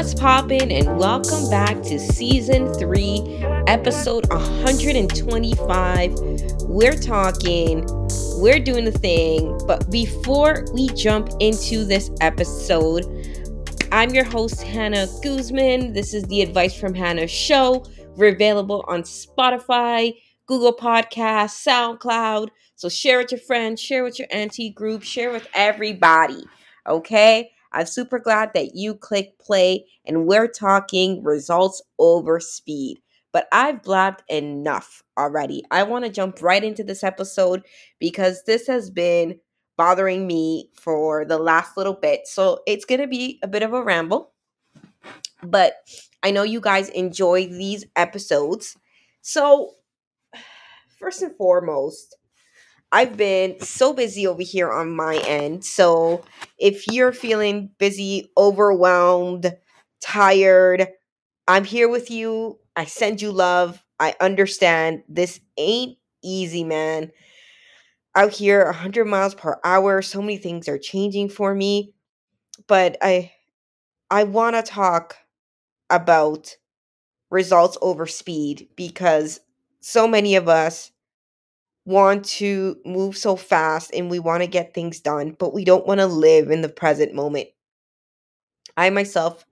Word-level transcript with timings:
What's 0.00 0.14
poppin', 0.14 0.72
and 0.72 0.96
welcome 0.96 1.50
back 1.50 1.82
to 1.82 1.98
season 1.98 2.72
three, 2.72 3.20
episode 3.66 4.26
125. 4.30 6.14
We're 6.62 6.96
talking, 6.96 7.86
we're 8.38 8.60
doing 8.60 8.86
the 8.86 8.92
thing, 8.92 9.60
but 9.66 9.90
before 9.90 10.64
we 10.72 10.88
jump 10.94 11.28
into 11.40 11.84
this 11.84 12.10
episode, 12.22 13.04
I'm 13.92 14.08
your 14.14 14.24
host, 14.24 14.62
Hannah 14.62 15.06
Guzman. 15.22 15.92
This 15.92 16.14
is 16.14 16.24
the 16.24 16.40
Advice 16.40 16.80
from 16.80 16.94
Hannah 16.94 17.26
show. 17.26 17.84
We're 18.16 18.32
available 18.32 18.82
on 18.88 19.02
Spotify, 19.02 20.14
Google 20.46 20.72
Podcasts, 20.72 21.62
SoundCloud. 21.62 22.48
So 22.74 22.88
share 22.88 23.18
with 23.18 23.32
your 23.32 23.40
friends, 23.40 23.82
share 23.82 24.02
with 24.02 24.18
your 24.18 24.28
auntie 24.30 24.70
group, 24.70 25.02
share 25.02 25.30
with 25.30 25.46
everybody. 25.52 26.42
Okay? 26.88 27.50
I'm 27.72 27.86
super 27.86 28.18
glad 28.18 28.52
that 28.54 28.74
you 28.74 28.94
click 28.94 29.38
play 29.38 29.86
and 30.04 30.26
we're 30.26 30.48
talking 30.48 31.22
results 31.22 31.82
over 31.98 32.40
speed. 32.40 33.00
But 33.32 33.46
I've 33.52 33.82
blabbed 33.82 34.22
enough 34.28 35.02
already. 35.16 35.62
I 35.70 35.84
want 35.84 36.04
to 36.04 36.10
jump 36.10 36.42
right 36.42 36.64
into 36.64 36.82
this 36.82 37.04
episode 37.04 37.62
because 38.00 38.42
this 38.44 38.66
has 38.66 38.90
been 38.90 39.38
bothering 39.76 40.26
me 40.26 40.68
for 40.74 41.24
the 41.24 41.38
last 41.38 41.76
little 41.76 41.94
bit. 41.94 42.26
So 42.26 42.60
it's 42.66 42.84
going 42.84 43.00
to 43.00 43.06
be 43.06 43.38
a 43.42 43.48
bit 43.48 43.62
of 43.62 43.72
a 43.72 43.82
ramble. 43.82 44.32
But 45.42 45.74
I 46.22 46.32
know 46.32 46.42
you 46.42 46.60
guys 46.60 46.88
enjoy 46.90 47.46
these 47.46 47.86
episodes. 47.96 48.76
So, 49.22 49.70
first 50.98 51.22
and 51.22 51.34
foremost, 51.36 52.16
I've 52.92 53.16
been 53.16 53.60
so 53.60 53.92
busy 53.92 54.26
over 54.26 54.42
here 54.42 54.70
on 54.70 54.94
my 54.94 55.16
end. 55.18 55.64
So, 55.64 56.24
if 56.58 56.86
you're 56.88 57.12
feeling 57.12 57.70
busy, 57.78 58.30
overwhelmed, 58.36 59.56
tired, 60.00 60.88
I'm 61.48 61.64
here 61.64 61.88
with 61.88 62.10
you. 62.10 62.58
I 62.76 62.86
send 62.86 63.22
you 63.22 63.32
love. 63.32 63.84
I 64.00 64.14
understand 64.20 65.02
this 65.08 65.40
ain't 65.58 65.98
easy, 66.22 66.64
man. 66.64 67.12
Out 68.14 68.32
here 68.32 68.64
100 68.64 69.04
miles 69.06 69.34
per 69.34 69.60
hour, 69.64 70.02
so 70.02 70.20
many 70.20 70.36
things 70.36 70.68
are 70.68 70.78
changing 70.78 71.28
for 71.28 71.54
me, 71.54 71.92
but 72.68 72.96
I 73.02 73.32
I 74.10 74.24
want 74.24 74.56
to 74.56 74.62
talk 74.62 75.16
about 75.90 76.56
results 77.30 77.78
over 77.82 78.06
speed 78.06 78.68
because 78.76 79.40
so 79.80 80.08
many 80.08 80.36
of 80.36 80.48
us 80.48 80.92
want 81.84 82.24
to 82.24 82.76
move 82.84 83.16
so 83.16 83.36
fast 83.36 83.90
and 83.94 84.10
we 84.10 84.18
want 84.18 84.42
to 84.42 84.46
get 84.46 84.74
things 84.74 85.00
done, 85.00 85.36
but 85.38 85.54
we 85.54 85.64
don't 85.64 85.86
want 85.86 86.00
to 86.00 86.06
live 86.06 86.50
in 86.50 86.62
the 86.62 86.68
present 86.68 87.14
moment. 87.14 87.48
I 88.76 88.90
myself 88.90 89.44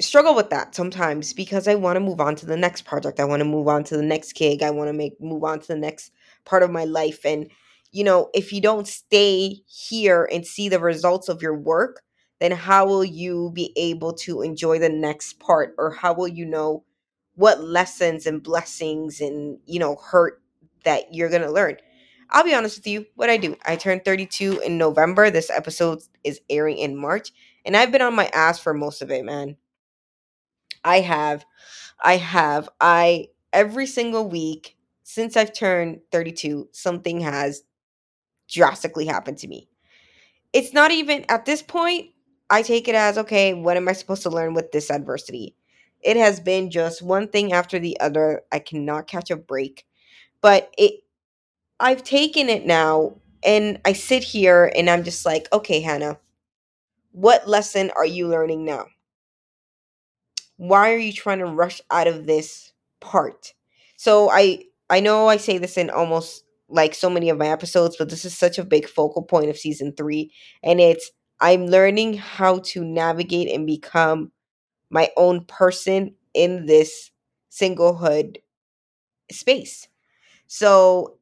struggle 0.00 0.34
with 0.34 0.50
that 0.50 0.74
sometimes 0.74 1.32
because 1.32 1.68
I 1.68 1.74
want 1.74 1.96
to 1.96 2.00
move 2.00 2.20
on 2.20 2.36
to 2.36 2.46
the 2.46 2.56
next 2.56 2.82
project. 2.82 3.20
I 3.20 3.24
want 3.24 3.40
to 3.40 3.44
move 3.44 3.68
on 3.68 3.84
to 3.84 3.96
the 3.96 4.02
next 4.02 4.32
gig. 4.34 4.62
I 4.62 4.70
want 4.70 4.88
to 4.88 4.92
make 4.92 5.20
move 5.20 5.44
on 5.44 5.60
to 5.60 5.66
the 5.66 5.76
next 5.76 6.12
part 6.44 6.62
of 6.62 6.70
my 6.70 6.84
life 6.84 7.24
and 7.24 7.50
you 7.92 8.04
know, 8.04 8.30
if 8.34 8.52
you 8.52 8.60
don't 8.60 8.86
stay 8.86 9.56
here 9.66 10.28
and 10.32 10.46
see 10.46 10.68
the 10.68 10.78
results 10.78 11.28
of 11.28 11.42
your 11.42 11.56
work, 11.56 12.02
then 12.38 12.52
how 12.52 12.86
will 12.86 13.04
you 13.04 13.50
be 13.52 13.72
able 13.76 14.12
to 14.14 14.42
enjoy 14.42 14.78
the 14.78 14.88
next 14.88 15.40
part 15.40 15.74
or 15.76 15.90
how 15.90 16.14
will 16.14 16.28
you 16.28 16.46
know 16.46 16.84
what 17.34 17.62
lessons 17.62 18.26
and 18.26 18.42
blessings 18.42 19.20
and, 19.20 19.58
you 19.66 19.78
know, 19.78 19.96
hurt 19.96 20.39
that 20.84 21.14
you're 21.14 21.30
going 21.30 21.42
to 21.42 21.50
learn? 21.50 21.76
I'll 22.30 22.44
be 22.44 22.54
honest 22.54 22.78
with 22.78 22.86
you, 22.86 23.06
what 23.16 23.30
I 23.30 23.36
do. 23.36 23.56
I 23.64 23.76
turned 23.76 24.04
32 24.04 24.60
in 24.60 24.78
November. 24.78 25.30
This 25.30 25.50
episode 25.50 26.00
is 26.22 26.40
airing 26.48 26.78
in 26.78 26.96
March, 26.96 27.32
and 27.64 27.76
I've 27.76 27.90
been 27.90 28.02
on 28.02 28.14
my 28.14 28.26
ass 28.32 28.58
for 28.58 28.72
most 28.72 29.02
of 29.02 29.10
it, 29.10 29.24
man. 29.24 29.56
I 30.84 31.00
have. 31.00 31.44
I 32.02 32.16
have. 32.16 32.68
I 32.80 33.28
every 33.52 33.86
single 33.86 34.28
week 34.28 34.76
since 35.02 35.36
I've 35.36 35.52
turned 35.52 36.00
32, 36.12 36.68
something 36.70 37.20
has 37.20 37.64
drastically 38.48 39.06
happened 39.06 39.38
to 39.38 39.48
me. 39.48 39.68
It's 40.52 40.72
not 40.72 40.92
even 40.92 41.24
at 41.28 41.46
this 41.46 41.62
point, 41.62 42.10
I 42.48 42.62
take 42.62 42.88
it 42.88 42.94
as 42.94 43.18
okay, 43.18 43.54
what 43.54 43.76
am 43.76 43.88
I 43.88 43.92
supposed 43.92 44.22
to 44.22 44.30
learn 44.30 44.54
with 44.54 44.72
this 44.72 44.90
adversity? 44.90 45.56
It 46.00 46.16
has 46.16 46.40
been 46.40 46.70
just 46.70 47.02
one 47.02 47.28
thing 47.28 47.52
after 47.52 47.78
the 47.78 47.98
other. 48.00 48.42
I 48.50 48.58
cannot 48.60 49.06
catch 49.06 49.30
a 49.30 49.36
break. 49.36 49.84
But 50.42 50.72
it 50.78 51.02
I've 51.80 52.04
taken 52.04 52.48
it 52.48 52.66
now 52.66 53.16
and 53.44 53.80
I 53.84 53.92
sit 53.94 54.24
here 54.24 54.72
and 54.76 54.90
I'm 54.90 55.04
just 55.04 55.26
like, 55.26 55.48
okay, 55.52 55.80
Hannah, 55.80 56.18
what 57.12 57.48
lesson 57.48 57.90
are 57.96 58.06
you 58.06 58.28
learning 58.28 58.64
now? 58.64 58.86
Why 60.56 60.92
are 60.92 60.98
you 60.98 61.12
trying 61.12 61.38
to 61.38 61.46
rush 61.46 61.80
out 61.90 62.06
of 62.06 62.26
this 62.26 62.72
part? 63.00 63.54
So 63.96 64.30
I 64.30 64.64
I 64.88 65.00
know 65.00 65.28
I 65.28 65.36
say 65.36 65.58
this 65.58 65.76
in 65.76 65.90
almost 65.90 66.44
like 66.68 66.94
so 66.94 67.10
many 67.10 67.28
of 67.30 67.38
my 67.38 67.48
episodes, 67.48 67.96
but 67.96 68.10
this 68.10 68.24
is 68.24 68.36
such 68.36 68.58
a 68.58 68.64
big 68.64 68.88
focal 68.88 69.22
point 69.22 69.50
of 69.50 69.58
season 69.58 69.92
3 69.96 70.32
and 70.62 70.80
it's 70.80 71.10
I'm 71.40 71.66
learning 71.66 72.14
how 72.14 72.58
to 72.66 72.84
navigate 72.84 73.48
and 73.50 73.66
become 73.66 74.32
my 74.90 75.10
own 75.16 75.44
person 75.46 76.14
in 76.34 76.66
this 76.66 77.10
singlehood 77.52 78.38
space. 79.32 79.88
So 80.50 81.18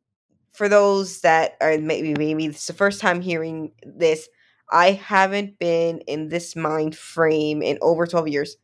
for 0.53 0.69
those 0.71 1.21
that 1.23 1.57
are 1.61 1.79
maybe 1.79 2.15
maybe 2.15 2.47
it's 2.47 2.67
the 2.67 2.73
first 2.75 3.01
time 3.01 3.21
hearing 3.21 3.73
this, 3.85 4.29
I 4.73 4.93
haven't 4.93 5.59
been 5.61 6.01
in 6.03 6.31
this 6.31 6.57
mind 6.57 6.97
frame 6.97 7.63
in 7.63 7.79
over 7.83 8.07
12 8.07 8.29
years. 8.29 8.57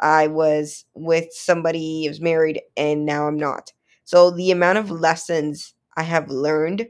I 0.00 0.28
was 0.28 0.84
with 0.94 1.32
somebody, 1.32 2.06
I 2.06 2.10
was 2.10 2.20
married, 2.20 2.62
and 2.76 3.06
now 3.06 3.28
I'm 3.28 3.38
not. 3.38 3.72
So 4.04 4.30
the 4.30 4.50
amount 4.52 4.78
of 4.78 4.90
lessons 4.90 5.74
I 5.96 6.04
have 6.04 6.30
learned 6.30 6.88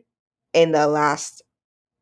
in 0.54 0.72
the 0.72 0.86
last 0.88 1.42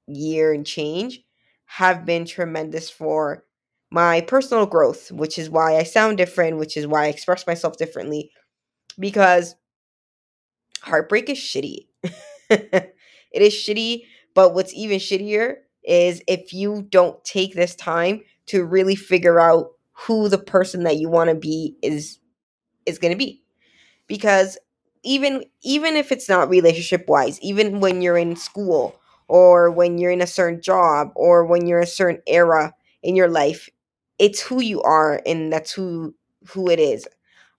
year 0.08 0.52
and 0.52 0.66
change 0.66 1.20
have 1.66 2.06
been 2.06 2.24
tremendous 2.26 2.90
for 2.90 3.44
my 3.90 4.20
personal 4.22 4.66
growth, 4.66 5.12
which 5.12 5.38
is 5.38 5.50
why 5.50 5.76
I 5.76 5.84
sound 5.84 6.18
different, 6.18 6.58
which 6.58 6.76
is 6.76 6.86
why 6.86 7.04
I 7.06 7.08
express 7.08 7.46
myself 7.46 7.76
differently. 7.78 8.32
Because 8.98 9.56
heartbreak 10.82 11.28
is 11.28 11.38
shitty. 11.38 11.86
it 12.50 12.92
is 13.32 13.52
shitty, 13.54 14.04
but 14.34 14.54
what's 14.54 14.74
even 14.74 14.98
shittier 14.98 15.56
is 15.84 16.22
if 16.28 16.52
you 16.52 16.86
don't 16.90 17.22
take 17.24 17.54
this 17.54 17.74
time 17.74 18.22
to 18.46 18.64
really 18.64 18.96
figure 18.96 19.40
out 19.40 19.72
who 19.92 20.28
the 20.28 20.38
person 20.38 20.84
that 20.84 20.96
you 20.96 21.08
want 21.08 21.30
to 21.30 21.36
be 21.36 21.76
is 21.82 22.18
is 22.86 22.98
going 22.98 23.12
to 23.12 23.18
be. 23.18 23.42
Because 24.06 24.58
even 25.02 25.44
even 25.62 25.96
if 25.96 26.12
it's 26.12 26.28
not 26.28 26.48
relationship 26.50 27.06
wise, 27.08 27.40
even 27.40 27.80
when 27.80 28.02
you're 28.02 28.18
in 28.18 28.36
school 28.36 29.00
or 29.28 29.70
when 29.70 29.98
you're 29.98 30.10
in 30.10 30.22
a 30.22 30.26
certain 30.26 30.60
job 30.60 31.10
or 31.14 31.44
when 31.46 31.66
you're 31.66 31.80
a 31.80 31.86
certain 31.86 32.22
era 32.26 32.74
in 33.02 33.16
your 33.16 33.28
life, 33.28 33.68
it's 34.18 34.40
who 34.42 34.60
you 34.60 34.82
are 34.82 35.22
and 35.26 35.52
that's 35.52 35.72
who 35.72 36.14
who 36.48 36.68
it 36.70 36.78
is. 36.80 37.06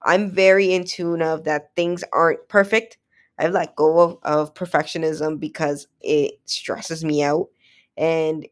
I'm 0.03 0.31
very 0.31 0.73
in 0.73 0.85
tune 0.85 1.21
of 1.21 1.43
that 1.45 1.75
things 1.75 2.03
aren't 2.13 2.47
perfect. 2.49 2.97
I've 3.39 3.53
let 3.53 3.75
go 3.75 3.99
of, 3.99 4.17
of 4.23 4.53
perfectionism 4.53 5.39
because 5.39 5.87
it 6.01 6.39
stresses 6.45 7.03
me 7.03 7.23
out 7.23 7.47
and 7.97 8.47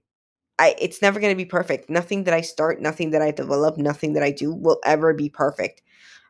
I 0.59 0.75
it's 0.79 1.01
never 1.01 1.19
gonna 1.19 1.35
be 1.35 1.45
perfect. 1.45 1.89
Nothing 1.89 2.25
that 2.25 2.33
I 2.33 2.41
start, 2.41 2.81
nothing 2.81 3.11
that 3.11 3.21
I 3.21 3.31
develop, 3.31 3.77
nothing 3.77 4.13
that 4.13 4.23
I 4.23 4.31
do 4.31 4.53
will 4.53 4.79
ever 4.85 5.13
be 5.13 5.29
perfect. 5.29 5.81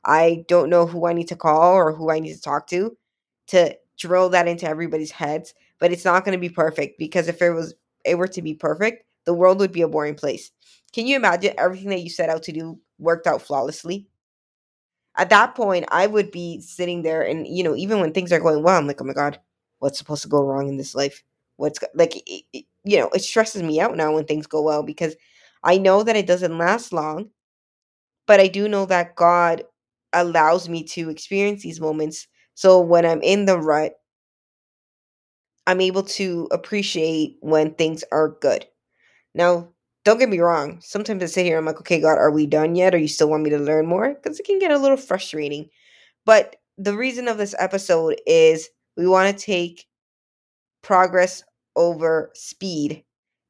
I 0.05 0.45
don't 0.49 0.71
know 0.71 0.87
who 0.87 1.07
I 1.07 1.13
need 1.13 1.29
to 1.29 1.37
call 1.37 1.73
or 1.75 1.93
who 1.93 2.11
I 2.11 2.19
need 2.19 2.35
to 2.35 2.41
talk 2.41 2.67
to 2.69 2.97
to 3.49 3.77
drill 3.99 4.29
that 4.31 4.49
into 4.49 4.67
everybody's 4.67 5.11
heads, 5.11 5.53
but 5.79 5.93
it's 5.93 6.05
not 6.05 6.25
going 6.25 6.37
to 6.37 6.41
be 6.41 6.49
perfect 6.53 6.99
because 6.99 7.29
if 7.29 7.41
it 7.43 7.51
was 7.51 7.75
it 8.05 8.17
were 8.17 8.29
to 8.29 8.43
be 8.43 8.55
perfect, 8.55 9.05
the 9.25 9.35
world 9.35 9.59
would 9.61 9.73
be 9.73 9.83
a 9.83 9.89
boring 9.89 10.15
place. 10.15 10.51
Can 10.93 11.07
you 11.07 11.17
imagine 11.17 11.55
everything 11.59 11.91
that 11.91 12.01
you 12.01 12.11
set 12.11 12.29
out 12.29 12.43
to 12.45 12.53
do 12.53 12.79
worked 12.99 13.27
out 13.27 13.43
flawlessly? 13.43 14.08
At 15.19 15.29
that 15.31 15.55
point, 15.55 15.85
I 15.91 16.07
would 16.07 16.31
be 16.31 16.61
sitting 16.61 17.03
there 17.03 17.23
and 17.23 17.47
you 17.47 17.63
know, 17.63 17.75
even 17.75 18.01
when 18.01 18.13
things 18.13 18.33
are 18.33 18.41
going 18.41 18.63
well, 18.63 18.77
I'm 18.79 18.87
like, 18.87 19.01
"Oh 19.01 19.05
my 19.05 19.13
god, 19.13 19.39
what's 19.79 19.99
supposed 19.99 20.23
to 20.23 20.29
go 20.29 20.43
wrong 20.43 20.69
in 20.69 20.77
this 20.77 20.95
life. 20.95 21.23
What's 21.57 21.79
like, 21.95 22.17
it, 22.17 22.43
it, 22.53 22.65
you 22.85 22.99
know, 22.99 23.09
it 23.13 23.21
stresses 23.23 23.63
me 23.63 23.81
out 23.81 23.97
now 23.97 24.13
when 24.15 24.25
things 24.25 24.47
go 24.47 24.61
well 24.63 24.83
because 24.83 25.15
I 25.63 25.77
know 25.77 26.03
that 26.03 26.15
it 26.17 26.27
doesn't 26.27 26.57
last 26.57 26.93
long, 26.93 27.31
but 28.27 28.39
I 28.39 28.47
do 28.47 28.67
know 28.69 28.85
that 28.85 29.15
God 29.15 29.63
allows 30.13 30.69
me 30.69 30.83
to 30.85 31.09
experience 31.09 31.63
these 31.63 31.81
moments. 31.81 32.27
So 32.55 32.79
when 32.81 33.05
I'm 33.05 33.21
in 33.21 33.45
the 33.45 33.57
rut, 33.59 33.93
I'm 35.67 35.81
able 35.81 36.03
to 36.03 36.47
appreciate 36.51 37.37
when 37.41 37.73
things 37.75 38.03
are 38.11 38.29
good. 38.29 38.65
Now, 39.35 39.69
don't 40.09 40.17
get 40.17 40.29
me 40.29 40.39
wrong. 40.39 40.79
Sometimes 40.81 41.21
I 41.21 41.27
sit 41.27 41.45
here, 41.45 41.59
I'm 41.59 41.65
like, 41.65 41.79
okay, 41.81 42.01
God, 42.01 42.17
are 42.17 42.31
we 42.31 42.47
done 42.47 42.73
yet? 42.73 42.95
Or 42.95 42.97
you 42.97 43.07
still 43.07 43.29
want 43.29 43.43
me 43.43 43.51
to 43.51 43.59
learn 43.59 43.85
more? 43.85 44.15
Because 44.15 44.39
it 44.39 44.45
can 44.47 44.57
get 44.57 44.71
a 44.71 44.77
little 44.79 44.97
frustrating. 44.97 45.69
But 46.25 46.55
the 46.79 46.97
reason 46.97 47.27
of 47.27 47.37
this 47.37 47.53
episode 47.59 48.19
is 48.25 48.69
we 48.97 49.07
want 49.07 49.37
to 49.37 49.45
take 49.45 49.85
progress 50.81 51.43
over 51.75 52.31
speed. 52.33 53.03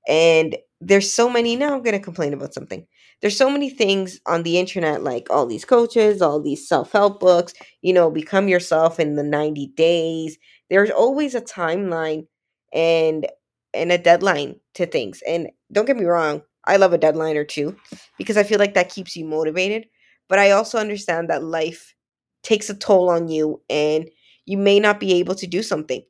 And 0.05 0.57
there's 0.81 1.09
so 1.09 1.29
many, 1.29 1.55
now 1.55 1.75
I'm 1.75 1.81
going 1.81 1.97
to 1.97 2.03
complain 2.03 2.33
about 2.33 2.53
something. 2.53 2.85
There's 3.21 3.37
so 3.37 3.49
many 3.49 3.69
things 3.69 4.19
on 4.25 4.43
the 4.43 4.59
internet, 4.59 5.01
like 5.01 5.29
all 5.29 5.45
these 5.45 5.63
coaches, 5.63 6.21
all 6.21 6.41
these 6.41 6.67
self 6.67 6.91
help 6.91 7.21
books, 7.21 7.53
you 7.81 7.93
know, 7.93 8.11
become 8.11 8.49
yourself 8.49 8.99
in 8.99 9.15
the 9.15 9.23
90 9.23 9.67
days. 9.77 10.37
There's 10.69 10.91
always 10.91 11.35
a 11.35 11.41
timeline 11.41 12.27
and 12.73 13.27
and 13.73 13.91
a 13.93 13.97
deadline 13.97 14.59
to 14.73 14.85
things. 14.85 15.21
And 15.27 15.49
don't 15.71 15.85
get 15.85 15.97
me 15.97 16.05
wrong, 16.05 16.41
I 16.65 16.77
love 16.77 16.93
a 16.93 16.97
deadline 16.97 17.37
or 17.37 17.43
two 17.43 17.75
because 18.17 18.37
I 18.37 18.43
feel 18.43 18.59
like 18.59 18.73
that 18.75 18.89
keeps 18.89 19.15
you 19.15 19.25
motivated. 19.25 19.87
But 20.27 20.39
I 20.39 20.51
also 20.51 20.77
understand 20.77 21.29
that 21.29 21.43
life 21.43 21.95
takes 22.43 22.69
a 22.69 22.75
toll 22.75 23.09
on 23.09 23.27
you 23.27 23.61
and 23.69 24.09
you 24.45 24.57
may 24.57 24.79
not 24.79 24.99
be 24.99 25.13
able 25.15 25.35
to 25.35 25.47
do 25.47 25.63
something, 25.63 26.03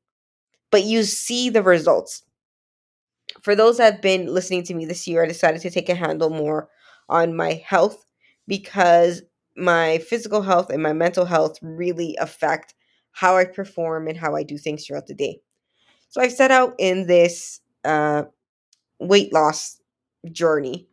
but 0.72 0.84
you 0.84 1.04
see 1.04 1.50
the 1.50 1.64
results. 1.64 2.24
For 3.42 3.56
those 3.56 3.78
that 3.78 3.94
have 3.94 4.02
been 4.02 4.28
listening 4.28 4.64
to 4.64 4.74
me 4.74 4.86
this 4.86 5.08
year, 5.08 5.24
I 5.24 5.28
decided 5.28 5.62
to 5.62 5.70
take 5.70 5.90
a 5.90 5.96
handle 5.96 6.30
more 6.30 6.70
on 7.08 7.36
my 7.36 7.54
health 7.66 8.06
because 8.48 9.22
my 9.56 10.00
physical 10.00 10.42
health 10.42 10.70
and 10.70 10.82
my 10.82 10.94
mental 10.94 11.26
health 11.26 11.58
really 11.62 12.16
affect 12.20 12.74
how 13.12 13.38
I 13.38 13.46
perform 13.46 14.08
and 14.08 14.18
how 14.18 14.36
I 14.36 14.44
do 14.44 14.58
things 14.58 14.86
throughout 14.86 15.08
the 15.08 15.14
day. 15.14 15.42
So 16.10 16.22
I've 16.22 16.34
set 16.34 16.52
out 16.52 16.76
in 16.80 17.08
this 17.08 17.62
uh, 17.86 18.26
weight 19.00 19.34
loss 19.34 19.79
journey. 20.32 20.88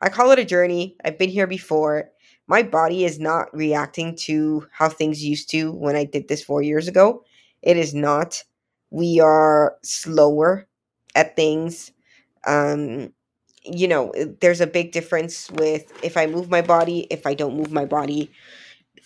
I 0.00 0.08
call 0.08 0.30
it 0.32 0.38
a 0.38 0.44
journey. 0.44 0.96
I've 1.04 1.18
been 1.18 1.30
here 1.30 1.46
before. 1.46 2.10
My 2.46 2.62
body 2.62 3.04
is 3.04 3.18
not 3.18 3.54
reacting 3.54 4.16
to 4.16 4.66
how 4.72 4.88
things 4.88 5.24
used 5.24 5.50
to 5.50 5.72
when 5.72 5.96
I 5.96 6.04
did 6.04 6.28
this 6.28 6.42
four 6.42 6.62
years 6.62 6.88
ago. 6.88 7.24
It 7.62 7.76
is 7.76 7.94
not. 7.94 8.42
We 8.90 9.20
are 9.20 9.76
slower 9.84 10.66
at 11.14 11.36
things. 11.36 11.92
Um, 12.46 13.12
you 13.64 13.88
know, 13.88 14.12
there's 14.40 14.60
a 14.60 14.66
big 14.66 14.92
difference 14.92 15.50
with 15.52 15.92
if 16.04 16.16
I 16.16 16.26
move 16.26 16.50
my 16.50 16.62
body, 16.62 17.06
if 17.10 17.26
I 17.26 17.34
don't 17.34 17.56
move 17.56 17.72
my 17.72 17.84
body. 17.84 18.30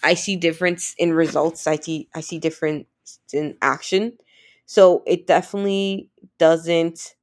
I 0.02 0.14
see 0.14 0.36
difference 0.36 0.94
in 0.98 1.12
results. 1.14 1.66
I 1.66 1.76
see 1.76 2.08
I 2.14 2.20
see 2.20 2.38
difference 2.38 2.86
in 3.32 3.56
action. 3.62 4.18
So 4.66 5.02
it 5.06 5.26
definitely 5.26 6.10
doesn't 6.38 7.15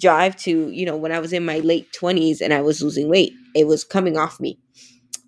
jive 0.00 0.36
to, 0.42 0.70
you 0.70 0.86
know, 0.86 0.96
when 0.96 1.12
I 1.12 1.20
was 1.20 1.32
in 1.32 1.44
my 1.44 1.58
late 1.60 1.92
20s 1.92 2.40
and 2.40 2.54
I 2.54 2.62
was 2.62 2.82
losing 2.82 3.08
weight. 3.08 3.32
It 3.54 3.66
was 3.66 3.84
coming 3.84 4.16
off 4.16 4.40
me. 4.40 4.58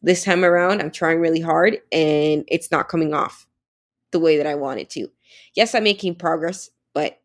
This 0.03 0.25
time 0.25 0.45
around, 0.45 0.81
I'm 0.81 0.91
trying 0.91 1.21
really 1.21 1.41
hard 1.41 1.79
and 1.93 2.45
it's 2.49 2.71
not 2.71 2.89
coming 2.89 3.15
off 3.15 3.47
the 4.13 4.21
way 4.21 4.37
that 4.37 4.47
I 4.47 4.55
want 4.55 4.81
it 4.81 4.91
to. 4.91 5.09
Yes, 5.55 5.75
I'm 5.75 5.85
making 5.85 6.17
progress, 6.17 6.71
but 6.95 7.21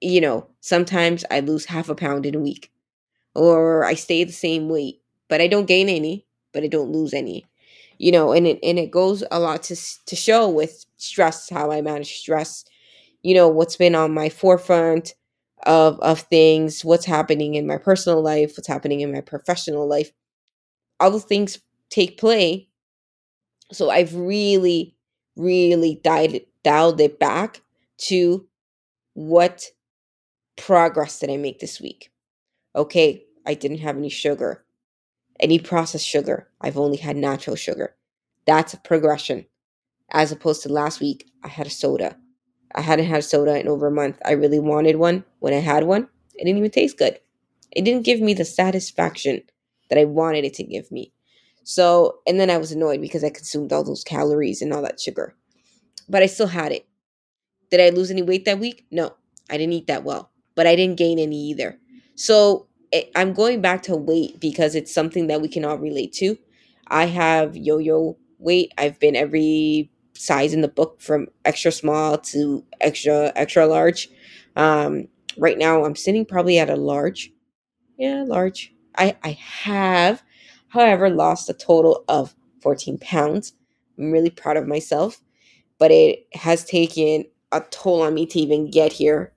you 0.00 0.20
know, 0.20 0.48
sometimes 0.60 1.24
I 1.30 1.40
lose 1.40 1.66
half 1.66 1.88
a 1.88 1.94
pound 1.94 2.26
in 2.26 2.34
a 2.34 2.40
week 2.40 2.70
or 3.34 3.84
I 3.84 3.94
stay 3.94 4.24
the 4.24 4.32
same 4.32 4.68
weight, 4.68 5.00
but 5.28 5.40
I 5.40 5.48
don't 5.48 5.66
gain 5.66 5.88
any, 5.88 6.26
but 6.52 6.64
I 6.64 6.68
don't 6.68 6.92
lose 6.92 7.14
any. 7.14 7.46
You 7.98 8.12
know, 8.12 8.32
and 8.32 8.46
it 8.46 8.58
and 8.62 8.78
it 8.78 8.90
goes 8.90 9.24
a 9.30 9.40
lot 9.40 9.62
to 9.64 9.76
to 10.06 10.16
show 10.16 10.48
with 10.48 10.86
stress 10.98 11.50
how 11.50 11.70
I 11.72 11.82
manage 11.82 12.16
stress 12.18 12.64
you 13.22 13.34
know 13.34 13.48
what's 13.48 13.76
been 13.76 13.94
on 13.94 14.12
my 14.12 14.28
forefront 14.28 15.14
of 15.64 15.98
of 16.00 16.20
things 16.20 16.84
what's 16.84 17.04
happening 17.06 17.54
in 17.54 17.66
my 17.66 17.78
personal 17.78 18.22
life 18.22 18.52
what's 18.56 18.68
happening 18.68 19.00
in 19.00 19.12
my 19.12 19.20
professional 19.20 19.86
life 19.88 20.12
all 21.00 21.10
the 21.10 21.20
things 21.20 21.60
take 21.90 22.18
play. 22.18 22.68
So 23.72 23.90
i've 23.90 24.14
really 24.14 24.96
really 25.36 26.00
dialed 26.04 26.34
it, 26.34 26.48
dialed 26.62 27.00
it 27.00 27.18
back 27.18 27.62
to 27.96 28.46
what 29.14 29.66
progress 30.56 31.20
did 31.20 31.30
i 31.30 31.36
make 31.36 31.60
this 31.60 31.80
week? 31.80 32.10
Okay 32.76 33.24
i 33.46 33.54
didn't 33.54 33.78
have 33.78 33.96
any 33.98 34.10
sugar 34.10 34.64
any 35.40 35.58
processed 35.58 36.06
sugar 36.08 36.48
i've 36.62 36.78
only 36.78 36.98
had 36.98 37.16
natural 37.16 37.56
sugar. 37.56 37.96
That's 38.46 38.74
progression 38.84 39.46
as 40.12 40.32
opposed 40.32 40.62
to 40.64 40.70
last 40.72 41.00
week 41.00 41.30
i 41.44 41.48
had 41.48 41.66
a 41.68 41.70
soda 41.70 42.16
I 42.74 42.80
hadn't 42.80 43.06
had 43.06 43.24
soda 43.24 43.58
in 43.58 43.68
over 43.68 43.86
a 43.86 43.92
month. 43.92 44.18
I 44.24 44.32
really 44.32 44.58
wanted 44.58 44.96
one. 44.96 45.24
When 45.40 45.52
I 45.52 45.58
had 45.58 45.84
one, 45.84 46.08
it 46.34 46.44
didn't 46.44 46.58
even 46.58 46.70
taste 46.70 46.98
good. 46.98 47.18
It 47.70 47.84
didn't 47.84 48.04
give 48.04 48.20
me 48.20 48.34
the 48.34 48.44
satisfaction 48.44 49.42
that 49.88 49.98
I 49.98 50.04
wanted 50.04 50.44
it 50.44 50.54
to 50.54 50.64
give 50.64 50.90
me. 50.90 51.12
So, 51.64 52.18
and 52.26 52.40
then 52.40 52.50
I 52.50 52.58
was 52.58 52.72
annoyed 52.72 53.00
because 53.00 53.24
I 53.24 53.30
consumed 53.30 53.72
all 53.72 53.84
those 53.84 54.04
calories 54.04 54.62
and 54.62 54.72
all 54.72 54.82
that 54.82 55.00
sugar. 55.00 55.34
But 56.08 56.22
I 56.22 56.26
still 56.26 56.48
had 56.48 56.72
it. 56.72 56.86
Did 57.70 57.80
I 57.80 57.90
lose 57.90 58.10
any 58.10 58.22
weight 58.22 58.44
that 58.44 58.58
week? 58.58 58.86
No, 58.90 59.14
I 59.50 59.56
didn't 59.56 59.72
eat 59.72 59.86
that 59.86 60.04
well, 60.04 60.30
but 60.54 60.66
I 60.66 60.76
didn't 60.76 60.98
gain 60.98 61.18
any 61.18 61.36
either. 61.50 61.78
So, 62.14 62.66
it, 62.90 63.10
I'm 63.14 63.32
going 63.32 63.62
back 63.62 63.82
to 63.84 63.96
weight 63.96 64.38
because 64.40 64.74
it's 64.74 64.92
something 64.92 65.28
that 65.28 65.40
we 65.40 65.48
can 65.48 65.64
all 65.64 65.78
relate 65.78 66.12
to. 66.14 66.36
I 66.88 67.06
have 67.06 67.56
yo 67.56 67.78
yo 67.78 68.18
weight. 68.38 68.72
I've 68.76 68.98
been 68.98 69.16
every 69.16 69.90
size 70.22 70.54
in 70.54 70.60
the 70.60 70.68
book 70.68 71.00
from 71.00 71.26
extra 71.44 71.72
small 71.72 72.16
to 72.16 72.64
extra 72.80 73.32
extra 73.34 73.66
large. 73.66 74.08
Um, 74.56 75.08
right 75.36 75.58
now 75.58 75.84
I'm 75.84 75.96
sitting 75.96 76.24
probably 76.24 76.58
at 76.58 76.70
a 76.70 76.76
large. 76.76 77.32
Yeah, 77.98 78.24
large. 78.26 78.72
I 78.96 79.16
I 79.24 79.32
have, 79.32 80.22
however, 80.68 81.10
lost 81.10 81.50
a 81.50 81.54
total 81.54 82.04
of 82.08 82.34
14 82.62 82.98
pounds. 82.98 83.54
I'm 83.98 84.12
really 84.12 84.30
proud 84.30 84.56
of 84.56 84.66
myself, 84.66 85.20
but 85.78 85.90
it 85.90 86.26
has 86.34 86.64
taken 86.64 87.24
a 87.50 87.60
toll 87.70 88.02
on 88.02 88.14
me 88.14 88.26
to 88.26 88.38
even 88.38 88.70
get 88.70 88.92
here. 88.92 89.32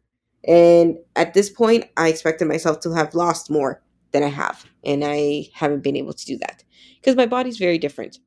And 0.48 0.98
at 1.16 1.34
this 1.34 1.50
point, 1.50 1.86
I 1.98 2.10
expected 2.10 2.48
myself 2.48 2.80
to 2.82 2.94
have 2.94 3.16
lost 3.16 3.50
more 3.50 3.82
than 4.12 4.24
I 4.24 4.28
have, 4.28 4.66
and 4.84 5.04
I 5.04 5.50
haven't 5.54 5.84
been 5.84 5.96
able 5.96 6.14
to 6.14 6.26
do 6.26 6.38
that 6.38 6.64
because 7.02 7.16
my 7.16 7.26
body's 7.26 7.58
very 7.58 7.80
different. 7.80 8.20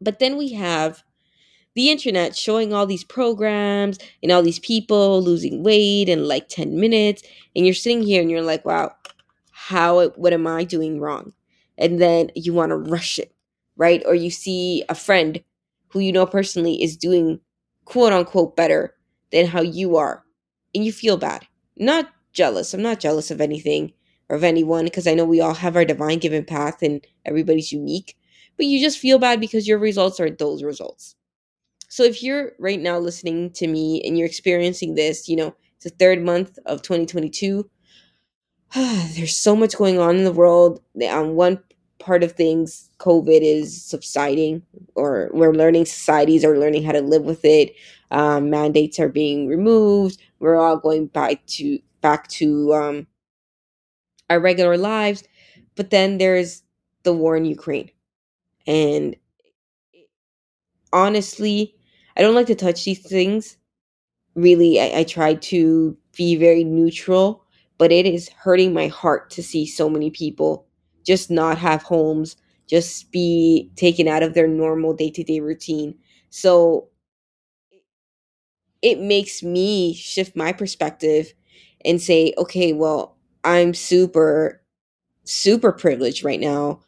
But 0.00 0.18
then 0.18 0.36
we 0.36 0.52
have 0.52 1.02
the 1.80 1.90
internet 1.90 2.36
showing 2.36 2.74
all 2.74 2.86
these 2.86 3.04
programs 3.04 3.98
and 4.22 4.30
all 4.30 4.42
these 4.42 4.58
people 4.58 5.22
losing 5.22 5.62
weight 5.62 6.10
in 6.10 6.28
like 6.28 6.46
10 6.48 6.78
minutes 6.78 7.22
and 7.56 7.64
you're 7.64 7.74
sitting 7.74 8.02
here 8.02 8.20
and 8.20 8.30
you're 8.30 8.42
like 8.42 8.64
wow 8.66 8.92
how 9.50 10.08
what 10.10 10.32
am 10.34 10.46
i 10.46 10.64
doing 10.64 11.00
wrong? 11.00 11.32
And 11.78 11.98
then 12.00 12.30
you 12.34 12.52
want 12.52 12.70
to 12.70 12.76
rush 12.76 13.18
it 13.18 13.32
right? 13.76 14.02
Or 14.04 14.14
you 14.14 14.30
see 14.30 14.84
a 14.90 14.94
friend 14.94 15.42
who 15.88 16.00
you 16.00 16.12
know 16.12 16.26
personally 16.26 16.82
is 16.82 16.98
doing 16.98 17.40
quote 17.86 18.12
unquote 18.12 18.56
better 18.56 18.94
than 19.32 19.46
how 19.46 19.62
you 19.62 19.96
are 19.96 20.22
and 20.74 20.84
you 20.84 20.92
feel 20.92 21.16
bad. 21.16 21.46
Not 21.78 22.10
jealous. 22.34 22.74
I'm 22.74 22.82
not 22.82 23.00
jealous 23.00 23.30
of 23.30 23.40
anything 23.40 23.94
or 24.28 24.36
of 24.36 24.44
anyone 24.44 24.84
because 24.84 25.06
i 25.06 25.14
know 25.14 25.24
we 25.24 25.40
all 25.40 25.54
have 25.54 25.76
our 25.76 25.84
divine 25.84 26.18
given 26.18 26.44
path 26.44 26.82
and 26.82 27.06
everybody's 27.26 27.72
unique 27.72 28.16
but 28.56 28.66
you 28.66 28.80
just 28.80 28.98
feel 28.98 29.18
bad 29.18 29.40
because 29.40 29.68
your 29.68 29.78
results 29.78 30.20
are 30.20 30.30
those 30.30 30.62
results 30.62 31.16
so 31.90 32.04
if 32.04 32.22
you're 32.22 32.52
right 32.60 32.80
now 32.80 32.98
listening 32.98 33.50
to 33.54 33.66
me 33.66 34.00
and 34.04 34.16
you're 34.16 34.26
experiencing 34.26 34.94
this, 34.94 35.28
you 35.28 35.34
know, 35.34 35.54
it's 35.74 35.84
the 35.84 35.90
third 35.90 36.22
month 36.22 36.56
of 36.66 36.82
2022. 36.82 37.68
There's 38.74 39.36
so 39.36 39.56
much 39.56 39.76
going 39.76 39.98
on 39.98 40.16
in 40.16 40.24
the 40.24 40.32
world. 40.32 40.80
On 41.02 41.34
one 41.34 41.60
part 41.98 42.22
of 42.22 42.32
things, 42.32 42.88
COVID 42.98 43.40
is 43.42 43.84
subsiding, 43.84 44.62
or 44.94 45.30
we're 45.32 45.52
learning 45.52 45.84
societies 45.84 46.44
are 46.44 46.56
learning 46.56 46.84
how 46.84 46.92
to 46.92 47.02
live 47.02 47.24
with 47.24 47.44
it. 47.44 47.74
Um, 48.12 48.50
mandates 48.50 49.00
are 49.00 49.08
being 49.08 49.48
removed. 49.48 50.22
We're 50.38 50.56
all 50.56 50.76
going 50.76 51.06
back 51.06 51.44
to 51.46 51.80
back 52.02 52.28
to 52.28 52.72
um, 52.72 53.06
our 54.30 54.38
regular 54.38 54.76
lives. 54.76 55.24
But 55.74 55.90
then 55.90 56.18
there's 56.18 56.62
the 57.02 57.12
war 57.12 57.36
in 57.36 57.44
Ukraine, 57.46 57.90
and 58.64 59.16
honestly, 60.92 61.74
I 62.16 62.22
don't 62.22 62.34
like 62.34 62.46
to 62.48 62.54
touch 62.54 62.84
these 62.84 63.00
things. 63.00 63.56
Really, 64.34 64.80
I, 64.80 65.00
I 65.00 65.04
try 65.04 65.34
to 65.34 65.96
be 66.16 66.36
very 66.36 66.64
neutral, 66.64 67.44
but 67.78 67.92
it 67.92 68.06
is 68.06 68.28
hurting 68.30 68.72
my 68.72 68.88
heart 68.88 69.30
to 69.30 69.42
see 69.42 69.66
so 69.66 69.88
many 69.90 70.10
people 70.10 70.66
just 71.04 71.30
not 71.30 71.58
have 71.58 71.82
homes, 71.82 72.36
just 72.68 73.10
be 73.12 73.70
taken 73.76 74.08
out 74.08 74.22
of 74.22 74.34
their 74.34 74.48
normal 74.48 74.94
day 74.94 75.10
to 75.10 75.24
day 75.24 75.40
routine. 75.40 75.96
So 76.30 76.88
it 78.82 79.00
makes 79.00 79.42
me 79.42 79.94
shift 79.94 80.36
my 80.36 80.52
perspective 80.52 81.32
and 81.84 82.00
say, 82.00 82.32
okay, 82.38 82.72
well, 82.72 83.16
I'm 83.44 83.74
super, 83.74 84.62
super 85.24 85.72
privileged 85.72 86.24
right 86.24 86.40
now. 86.40 86.80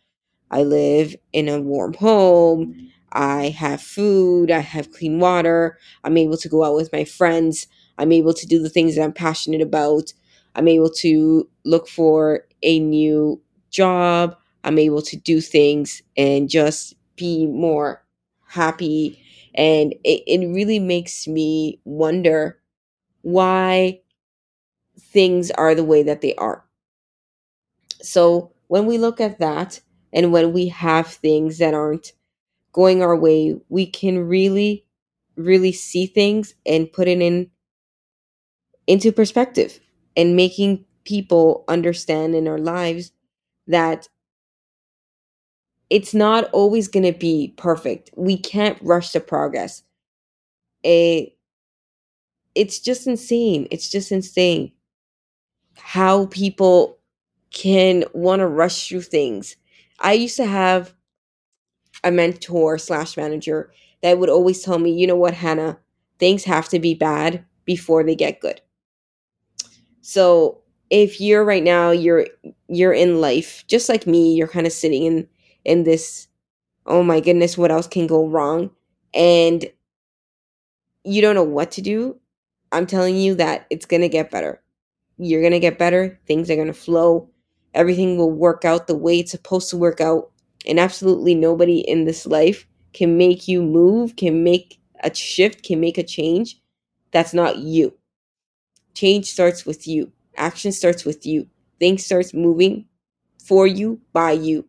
I 0.51 0.65
live 0.65 1.17
in 1.33 1.49
a 1.49 1.61
warm 1.61 1.95
home. 1.95 2.93
I 3.13 3.49
have 3.51 3.81
food. 3.83 4.51
I 4.51 4.61
have 4.61 4.93
clean 4.93 5.19
water. 5.21 5.79
I'm 6.05 6.17
able 6.17 6.37
to 6.39 6.49
go 6.49 6.65
out 6.65 6.75
with 6.77 6.93
my 6.93 7.05
friends. 7.05 7.67
I'm 7.99 8.13
able 8.13 8.35
to 8.35 8.47
do 8.47 8.61
the 8.63 8.71
things 8.71 8.97
that 8.97 9.03
I'm 9.03 9.13
passionate 9.13 9.61
about. 9.61 10.13
I'm 10.55 10.69
able 10.69 10.91
to 10.91 11.49
look 11.65 11.89
for 11.89 12.47
a 12.63 12.81
new 12.81 13.41
job. 13.71 14.37
I'm 14.65 14.79
able 14.79 15.03
to 15.03 15.17
do 15.17 15.41
things 15.41 16.03
and 16.17 16.49
just 16.49 16.95
be 17.17 17.47
more 17.47 18.05
happy. 18.49 19.21
And 19.55 19.93
it, 20.05 20.23
it 20.27 20.47
really 20.49 20.79
makes 20.79 21.27
me 21.27 21.81
wonder 21.85 22.59
why 23.23 24.01
things 24.99 25.51
are 25.53 25.75
the 25.75 25.85
way 25.85 26.03
that 26.03 26.21
they 26.23 26.35
are. 26.37 26.65
So 28.03 28.53
when 28.69 28.87
we 28.87 28.99
look 28.99 29.21
at 29.21 29.39
that 29.39 29.81
and 30.13 30.33
when 30.33 30.53
we 30.53 30.69
have 30.69 31.07
things 31.07 31.59
that 31.59 31.75
aren't 31.75 32.13
going 32.73 33.03
our 33.03 33.17
way, 33.17 33.57
we 33.69 33.87
can 33.87 34.19
really, 34.27 34.85
really 35.37 35.73
see 35.73 36.07
things 36.07 36.55
and 36.67 36.93
put 36.93 37.09
it 37.09 37.21
in 37.21 37.51
into 38.87 39.13
perspective 39.13 39.81
and 40.17 40.37
making 40.37 40.85
people 41.05 41.65
understand 41.69 42.35
in 42.35 42.49
our 42.49 42.59
lives 42.59 43.13
that 43.67 44.09
it's 45.91 46.15
not 46.15 46.51
always 46.53 46.89
going 46.89 47.05
to 47.11 47.19
be 47.19 47.55
perfect. 47.57 48.11
We 48.17 48.37
can't 48.39 48.79
rush 48.83 49.13
the 49.13 49.21
progress. 49.21 49.83
It, 50.83 51.37
it's 52.55 52.79
just 52.81 53.07
insane. 53.07 53.69
It's 53.71 53.91
just 53.91 54.13
insane 54.13 54.73
how 55.77 56.27
people 56.27 56.99
can 57.53 58.05
want 58.15 58.41
to 58.41 58.47
rush 58.47 58.89
through 58.89 59.03
things. 59.03 59.57
I 60.01 60.15
used 60.15 60.37
to 60.37 60.47
have 60.47 60.95
a 62.05 62.11
mentor 62.11 62.79
slash 62.79 63.17
manager 63.17 63.73
that 64.03 64.19
would 64.19 64.29
always 64.29 64.63
tell 64.63 64.79
me, 64.79 64.93
you 64.93 65.07
know 65.07 65.17
what, 65.17 65.35
Hannah, 65.35 65.79
things 66.19 66.45
have 66.45 66.69
to 66.71 66.79
be 66.79 66.95
bad 66.95 67.45
before 67.65 68.03
they 68.05 68.15
get 68.15 68.41
good. 68.41 68.61
So 70.01 70.61
if 70.91 71.21
you're 71.21 71.45
right 71.45 71.63
now, 71.63 71.91
you're 71.91 72.27
you're 72.69 72.93
in 72.93 73.21
life, 73.21 73.65
just 73.69 73.89
like 73.89 74.07
me, 74.07 74.35
you're 74.35 74.49
kind 74.49 74.67
of 74.67 74.73
sitting 74.73 75.05
in 75.05 75.29
in 75.65 75.85
this, 75.85 76.27
oh 76.87 77.03
my 77.03 77.21
goodness, 77.21 77.57
what 77.57 77.71
else 77.71 77.87
can 77.87 78.07
go 78.07 78.27
wrong? 78.27 78.71
And 79.15 79.65
you 81.05 81.23
don't 81.23 81.37
know 81.37 81.45
what 81.45 81.71
to 81.73 81.83
do. 81.83 82.19
I'm 82.73 82.87
telling 82.87 83.17
you 83.17 83.35
that 83.37 83.67
it's 83.71 83.87
gonna 83.87 84.09
get 84.09 84.31
better. 84.31 84.61
You're 85.19 85.43
gonna 85.43 85.61
get 85.61 85.79
better, 85.79 86.19
things 86.27 86.51
are 86.51 86.57
gonna 86.57 86.73
flow, 86.73 87.31
everything 87.75 88.19
will 88.19 88.33
work 88.33 88.65
out 88.65 88.89
the 88.89 88.97
way 88.97 89.21
it's 89.21 89.31
supposed 89.31 89.71
to 89.71 89.77
work 89.77 90.01
out. 90.01 90.32
And 90.67 90.79
absolutely 90.81 91.35
nobody 91.35 91.81
in 91.81 92.05
this 92.05 92.27
life 92.27 92.67
can 92.93 93.17
make 93.17 93.49
you 93.49 93.63
move, 93.63 94.17
can 94.17 94.45
make 94.45 94.81
a 95.03 95.15
shift, 95.15 95.65
can 95.65 95.81
make 95.81 95.99
a 95.99 96.03
change. 96.03 96.61
That's 97.13 97.35
not 97.35 97.59
you. 97.59 97.95
Change 98.95 99.27
starts 99.31 99.65
with 99.67 99.87
you. 99.87 100.13
Action 100.37 100.73
starts 100.73 101.05
with 101.05 101.27
you. 101.27 101.49
Things 101.79 102.05
starts 102.05 102.33
moving 102.35 102.87
for 103.45 103.67
you 103.67 104.01
by 104.13 104.33
you. 104.33 104.67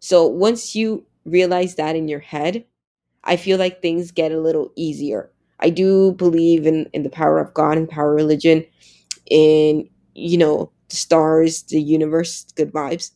So 0.00 0.26
once 0.26 0.74
you 0.74 1.06
realize 1.24 1.76
that 1.76 1.96
in 1.96 2.08
your 2.08 2.20
head, 2.20 2.64
I 3.24 3.36
feel 3.36 3.58
like 3.58 3.82
things 3.82 4.12
get 4.12 4.32
a 4.32 4.40
little 4.40 4.72
easier. 4.76 5.30
I 5.60 5.70
do 5.70 6.12
believe 6.12 6.66
in 6.66 6.88
in 6.92 7.02
the 7.04 7.10
power 7.10 7.38
of 7.40 7.54
God 7.54 7.78
and 7.78 7.88
power 7.88 8.14
religion, 8.14 8.64
in 9.30 9.88
you 10.14 10.38
know 10.38 10.72
the 10.90 10.96
stars, 10.96 11.64
the 11.64 11.80
universe, 11.82 12.46
good 12.56 12.72
vibes. 12.72 13.12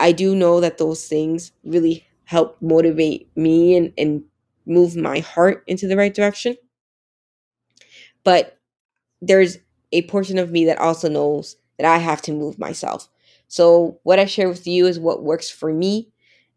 I 0.00 0.12
do 0.12 0.36
know 0.36 0.60
that 0.60 0.78
those 0.78 1.06
things 1.08 1.52
really 1.64 2.06
help 2.24 2.58
motivate 2.62 3.30
me 3.36 3.76
and, 3.76 3.94
and 3.98 4.24
move 4.66 4.96
my 4.96 5.20
heart 5.20 5.64
into 5.68 5.88
the 5.88 5.96
right 5.98 6.14
direction. 6.14 6.56
But 8.24 8.58
there's 9.22 9.58
a 9.92 10.02
portion 10.04 10.38
of 10.38 10.52
me 10.52 10.66
that 10.66 10.78
also 10.78 11.08
knows 11.08 11.56
that 11.78 11.86
I 11.86 11.98
have 11.98 12.22
to 12.24 12.32
move 12.32 12.58
myself. 12.58 13.08
So, 13.48 14.00
what 14.04 14.18
I 14.20 14.26
share 14.26 14.48
with 14.48 14.66
you 14.66 14.86
is 14.86 14.98
what 15.00 15.24
works 15.24 15.50
for 15.50 15.72
me 15.72 16.10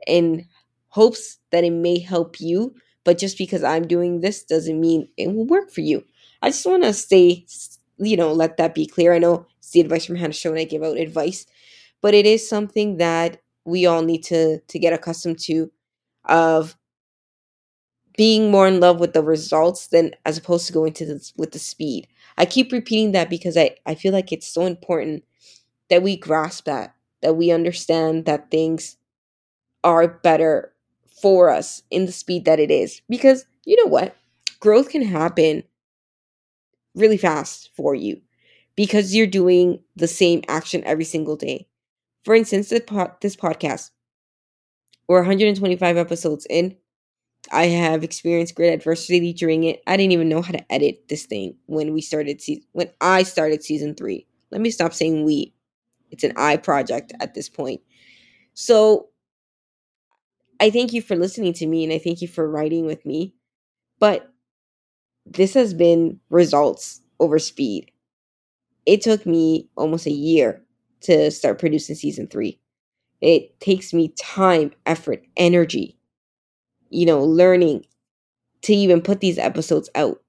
in 0.08 0.48
hopes 0.90 1.40
that 1.52 1.64
it 1.64 1.72
may 1.72 2.00
help 2.00 2.42
you. 2.42 2.76
But 3.06 3.18
just 3.20 3.38
because 3.38 3.64
I'm 3.64 3.88
doing 3.88 4.22
this 4.22 4.44
doesn't 4.44 4.80
mean 4.80 5.10
it 5.18 5.28
will 5.34 5.46
work 5.48 5.72
for 5.72 5.82
you. 5.82 6.06
I 6.42 6.50
just 6.50 6.66
want 6.66 6.84
to 6.84 6.94
say, 6.94 7.46
you 7.98 8.18
know, 8.18 8.34
let 8.34 8.58
that 8.58 8.76
be 8.76 8.86
clear. 8.88 9.14
I 9.14 9.20
know 9.20 9.48
it's 9.60 9.72
the 9.72 9.82
advice 9.82 10.06
from 10.06 10.18
Hannah 10.18 10.34
Show 10.34 10.52
and 10.52 10.60
I 10.60 10.66
give 10.66 10.84
out 10.84 10.98
advice, 10.98 11.46
but 12.04 12.14
it 12.14 12.28
is 12.28 12.48
something 12.48 12.98
that 13.00 13.42
we 13.66 13.88
all 13.88 14.04
need 14.04 14.24
to 14.26 14.60
to 14.60 14.80
get 14.80 14.94
accustomed 14.94 15.40
to 15.40 15.72
of 16.26 16.78
being 18.16 18.52
more 18.52 18.68
in 18.68 18.80
love 18.80 19.00
with 19.00 19.14
the 19.14 19.24
results 19.24 19.88
than 19.88 20.12
as 20.26 20.38
opposed 20.38 20.68
to 20.68 20.74
going 20.74 20.94
to 20.94 21.06
the, 21.06 21.32
with 21.36 21.52
the 21.52 21.60
speed. 21.60 22.08
I 22.38 22.46
keep 22.46 22.72
repeating 22.72 23.12
that 23.14 23.30
because 23.30 23.58
I, 23.58 23.76
I 23.86 23.96
feel 23.96 24.14
like 24.14 24.32
it's 24.32 24.48
so 24.48 24.66
important 24.66 25.24
that 25.90 26.04
we 26.04 26.18
grasp 26.18 26.66
that, 26.66 26.96
that 27.22 27.36
we 27.36 27.52
understand 27.52 28.26
that 28.26 28.52
things 28.52 28.98
are 29.84 30.08
better 30.08 30.74
for 31.22 31.50
us 31.50 31.84
in 31.92 32.06
the 32.06 32.12
speed 32.12 32.46
that 32.46 32.60
it 32.60 32.72
is. 32.72 33.02
Because 33.10 33.46
you 33.66 33.78
know 33.84 33.90
what? 33.90 34.16
Growth 34.60 34.90
can 34.90 35.04
happen 35.04 35.64
really 36.96 37.18
fast 37.18 37.70
for 37.76 37.96
you 37.96 38.22
because 38.76 39.16
you're 39.16 39.28
doing 39.28 39.80
the 39.96 40.08
same 40.08 40.42
action 40.48 40.84
every 40.86 41.06
single 41.06 41.36
day. 41.36 41.68
For 42.24 42.36
instance, 42.36 42.70
this 42.70 42.82
podcast, 43.36 43.92
we're 45.08 45.20
125 45.20 45.98
episodes 45.98 46.48
in. 46.50 46.78
I 47.52 47.66
have 47.66 48.04
experienced 48.04 48.56
great 48.56 48.74
adversity 48.74 49.34
during 49.34 49.66
it. 49.66 49.82
I 49.86 49.98
didn't 49.98 50.14
even 50.14 50.30
know 50.30 50.42
how 50.42 50.54
to 50.54 50.72
edit 50.74 51.10
this 51.10 51.26
thing 51.26 51.56
when 51.66 51.94
we 51.94 52.02
started 52.02 52.42
season 52.42 52.64
when 52.72 52.90
I 53.02 53.24
started 53.24 53.64
season 53.64 53.96
3. 53.96 54.26
Let 54.52 54.62
me 54.62 54.70
stop 54.70 54.94
saying 54.94 55.26
we. 55.26 55.54
It's 56.12 56.24
an 56.24 56.34
I 56.38 56.58
project 56.58 57.12
at 57.20 57.34
this 57.34 57.50
point. 57.50 57.82
So 58.54 59.10
I 60.60 60.70
thank 60.70 60.94
you 60.94 61.02
for 61.02 61.16
listening 61.16 61.54
to 61.54 61.68
me 61.68 61.84
and 61.84 61.92
I 61.92 62.00
thank 62.00 62.22
you 62.22 62.28
for 62.28 62.50
writing 62.50 62.86
with 62.86 63.06
me. 63.06 63.34
But 64.00 64.32
this 65.26 65.54
has 65.56 65.74
been 65.74 66.20
results 66.30 67.02
over 67.20 67.40
speed. 67.40 67.92
It 68.86 69.02
took 69.02 69.26
me 69.26 69.70
almost 69.76 70.06
a 70.06 70.12
year 70.12 70.64
to 71.04 71.32
start 71.32 71.60
producing 71.60 71.96
season 71.96 72.28
3. 72.28 72.60
It 73.22 73.60
takes 73.60 73.94
me 73.94 74.10
time, 74.18 74.72
effort, 74.86 75.24
energy 75.38 75.98
you 76.90 77.06
know, 77.06 77.24
learning 77.24 77.86
to 78.64 78.74
even 78.74 79.02
put 79.02 79.20
these 79.20 79.38
episodes 79.38 79.90
out. 79.96 80.22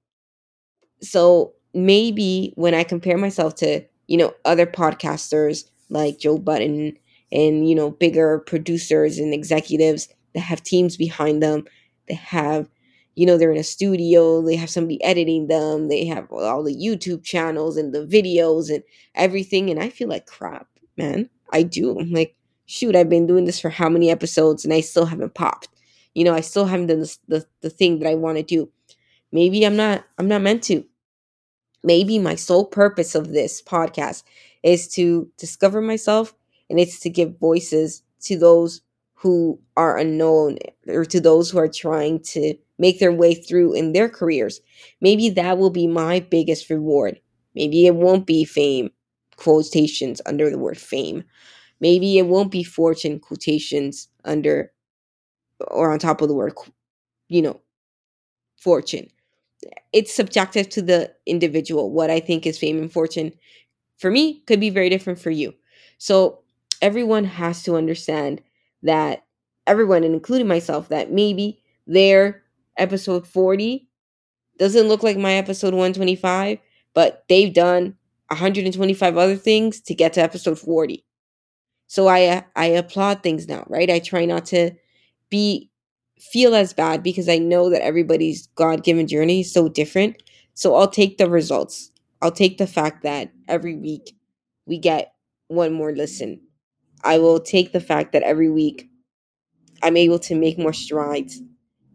So 1.01 1.53
maybe 1.73 2.53
when 2.55 2.73
I 2.73 2.83
compare 2.83 3.17
myself 3.17 3.55
to, 3.55 3.83
you 4.07 4.17
know, 4.17 4.33
other 4.45 4.65
podcasters 4.65 5.69
like 5.89 6.19
Joe 6.19 6.37
Budden 6.37 6.97
and, 7.31 7.67
you 7.67 7.75
know, 7.75 7.91
bigger 7.91 8.39
producers 8.39 9.17
and 9.17 9.33
executives 9.33 10.09
that 10.33 10.41
have 10.41 10.63
teams 10.63 10.97
behind 10.97 11.41
them, 11.43 11.65
they 12.07 12.15
have, 12.15 12.69
you 13.15 13.25
know, 13.25 13.37
they're 13.37 13.51
in 13.51 13.57
a 13.57 13.63
studio, 13.63 14.41
they 14.41 14.55
have 14.55 14.69
somebody 14.69 15.03
editing 15.03 15.47
them, 15.47 15.87
they 15.87 16.05
have 16.05 16.31
all 16.31 16.63
the 16.63 16.75
YouTube 16.75 17.23
channels 17.23 17.77
and 17.77 17.93
the 17.93 18.05
videos 18.05 18.73
and 18.73 18.83
everything. 19.15 19.69
And 19.69 19.79
I 19.79 19.89
feel 19.89 20.07
like 20.09 20.25
crap, 20.25 20.67
man. 20.97 21.29
I 21.53 21.63
do. 21.63 21.99
I'm 21.99 22.11
like, 22.11 22.35
shoot, 22.65 22.95
I've 22.95 23.09
been 23.09 23.27
doing 23.27 23.45
this 23.45 23.59
for 23.59 23.69
how 23.69 23.89
many 23.89 24.09
episodes 24.09 24.65
and 24.65 24.73
I 24.73 24.81
still 24.81 25.05
haven't 25.05 25.35
popped 25.35 25.69
you 26.15 26.23
know 26.23 26.33
i 26.33 26.41
still 26.41 26.65
haven't 26.65 26.87
done 26.87 27.05
the, 27.27 27.45
the 27.61 27.69
thing 27.69 27.99
that 27.99 28.09
i 28.09 28.15
want 28.15 28.37
to 28.37 28.43
do 28.43 28.67
maybe 29.31 29.63
i'm 29.65 29.75
not 29.75 30.03
i'm 30.17 30.27
not 30.27 30.41
meant 30.41 30.63
to 30.63 30.83
maybe 31.83 32.17
my 32.17 32.33
sole 32.33 32.65
purpose 32.65 33.13
of 33.13 33.31
this 33.31 33.61
podcast 33.61 34.23
is 34.63 34.87
to 34.87 35.29
discover 35.37 35.81
myself 35.81 36.33
and 36.69 36.79
it's 36.79 36.99
to 37.01 37.09
give 37.09 37.37
voices 37.39 38.01
to 38.21 38.37
those 38.37 38.81
who 39.13 39.59
are 39.77 39.97
unknown 39.97 40.57
or 40.87 41.05
to 41.05 41.19
those 41.19 41.51
who 41.51 41.59
are 41.59 41.67
trying 41.67 42.19
to 42.19 42.55
make 42.77 42.99
their 42.99 43.13
way 43.13 43.33
through 43.33 43.73
in 43.73 43.93
their 43.93 44.09
careers 44.09 44.61
maybe 45.01 45.29
that 45.29 45.57
will 45.57 45.69
be 45.69 45.87
my 45.87 46.19
biggest 46.19 46.69
reward 46.69 47.19
maybe 47.55 47.85
it 47.87 47.95
won't 47.95 48.25
be 48.25 48.43
fame 48.45 48.89
quotations 49.37 50.21
under 50.25 50.49
the 50.49 50.57
word 50.57 50.77
fame 50.77 51.23
maybe 51.81 52.17
it 52.17 52.27
won't 52.27 52.51
be 52.51 52.63
fortune 52.63 53.19
quotations 53.19 54.09
under 54.25 54.71
or 55.67 55.91
on 55.91 55.99
top 55.99 56.21
of 56.21 56.27
the 56.27 56.33
word, 56.33 56.53
you 57.27 57.41
know, 57.41 57.59
fortune. 58.57 59.09
It's 59.93 60.13
subjective 60.15 60.69
to 60.71 60.81
the 60.81 61.13
individual. 61.25 61.91
What 61.91 62.11
I 62.11 62.19
think 62.19 62.45
is 62.45 62.57
fame 62.57 62.79
and 62.79 62.91
fortune 62.91 63.33
for 63.97 64.11
me 64.11 64.41
could 64.47 64.61
be 64.61 64.71
very 64.71 64.89
different 64.89 65.19
for 65.19 65.31
you. 65.31 65.53
So 65.99 66.41
everyone 66.81 67.25
has 67.25 67.63
to 67.63 67.77
understand 67.77 68.41
that 68.83 69.25
everyone, 69.67 70.05
and 70.05 70.15
including 70.15 70.47
myself, 70.47 70.89
that 70.89 71.11
maybe 71.11 71.61
their 71.87 72.43
episode 72.77 73.27
40 73.27 73.87
Doesn't 74.57 74.87
look 74.87 75.03
like 75.03 75.17
my 75.17 75.33
episode 75.33 75.73
125, 75.73 76.59
but 76.93 77.25
they've 77.27 77.53
done 77.53 77.95
125 78.29 79.17
other 79.17 79.35
things 79.35 79.81
to 79.81 79.93
get 79.93 80.13
to 80.13 80.21
episode 80.21 80.57
40. 80.59 81.05
So 81.87 82.07
I 82.07 82.43
I 82.55 82.65
applaud 82.67 83.21
things 83.21 83.47
now, 83.47 83.65
right? 83.67 83.89
I 83.89 83.99
try 83.99 84.25
not 84.25 84.45
to 84.47 84.71
be 85.29 85.69
feel 86.19 86.55
as 86.55 86.73
bad 86.73 87.03
because 87.03 87.27
I 87.27 87.37
know 87.37 87.69
that 87.69 87.83
everybody's 87.83 88.47
God-given 88.55 89.07
journey 89.07 89.41
is 89.41 89.53
so 89.53 89.67
different. 89.67 90.23
So 90.53 90.75
I'll 90.75 90.89
take 90.89 91.17
the 91.17 91.29
results. 91.29 91.91
I'll 92.21 92.31
take 92.31 92.57
the 92.57 92.67
fact 92.67 93.03
that 93.03 93.31
every 93.47 93.75
week 93.75 94.15
we 94.65 94.79
get 94.79 95.13
one 95.47 95.73
more 95.73 95.91
listen. 95.91 96.41
I 97.03 97.19
will 97.19 97.39
take 97.39 97.73
the 97.73 97.81
fact 97.81 98.13
that 98.13 98.23
every 98.23 98.49
week 98.49 98.89
I'm 99.83 99.97
able 99.97 100.19
to 100.19 100.35
make 100.35 100.57
more 100.57 100.73
strides 100.73 101.41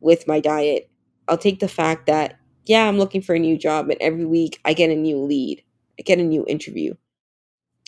with 0.01 0.27
my 0.27 0.41
diet. 0.41 0.91
I'll 1.29 1.39
take 1.39 1.61
the 1.61 1.69
fact 1.69 2.07
that 2.07 2.39
yeah, 2.67 2.87
I'm 2.87 2.99
looking 2.99 3.23
for 3.23 3.35
a 3.35 3.39
new 3.39 3.57
job 3.57 3.89
and 3.89 4.01
every 4.01 4.25
week 4.25 4.61
I 4.65 4.75
get 4.75 4.91
a 4.91 4.97
new 4.97 5.19
lead. 5.19 5.63
I 5.99 6.03
get 6.03 6.19
a 6.19 6.23
new 6.25 6.45
interview. 6.47 6.95